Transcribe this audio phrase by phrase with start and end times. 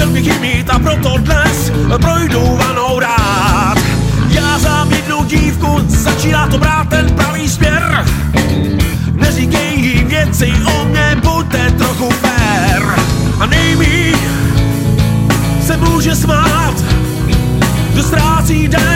[0.00, 3.78] chtěl bych ji mít a proto dnes projdu vanou rád.
[4.28, 8.04] Já znám jednu dívku, začíná to brát ten pravý směr.
[9.12, 12.82] Neříkej jí věci o mě, buďte trochu fér.
[13.40, 14.14] A nejmí
[15.66, 16.74] se může smát,
[17.92, 18.89] kdo ztrácí den.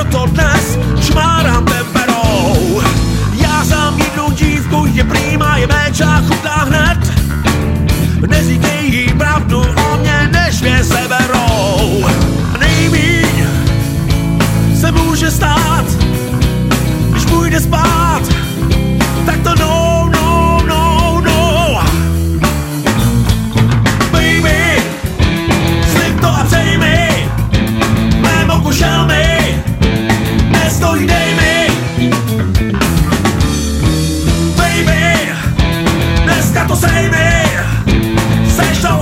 [0.00, 2.80] Proto dnes šmárám temperou.
[3.32, 6.98] Já sám jednu dívku, je prýma, je méča, chutná hned.
[8.28, 11.39] Neříkej jí pravdu o mě, než mě seberou.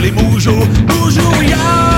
[0.00, 1.97] les bougeots, toujours y'a.